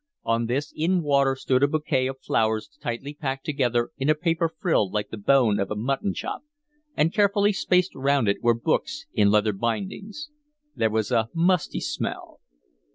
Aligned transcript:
On 0.23 0.47
this 0.47 0.73
in 0.75 1.03
water 1.03 1.35
stood 1.35 1.61
a 1.61 1.67
bouquet 1.67 2.07
of 2.07 2.19
flowers 2.23 2.67
tightly 2.81 3.13
packed 3.13 3.45
together 3.45 3.91
in 3.97 4.09
a 4.09 4.15
paper 4.15 4.49
frill 4.49 4.89
like 4.89 5.09
the 5.09 5.15
bone 5.17 5.59
of 5.59 5.69
a 5.69 5.75
mutton 5.75 6.15
chop, 6.15 6.41
and 6.97 7.13
carefully 7.13 7.53
spaced 7.53 7.93
round 7.93 8.27
it 8.27 8.41
were 8.41 8.55
books 8.55 9.05
in 9.13 9.29
leather 9.29 9.53
bindings. 9.53 10.31
There 10.75 10.89
was 10.89 11.11
a 11.11 11.29
musty 11.35 11.81
smell. 11.81 12.39